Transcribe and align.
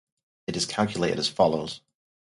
It 0.47 0.55
is 0.57 0.65
calculated 0.65 1.19
as 1.19 1.27
follows. 1.29 1.81